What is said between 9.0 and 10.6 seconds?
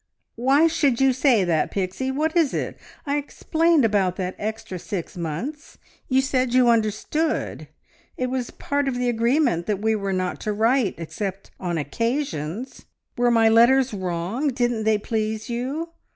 agreement that we were not to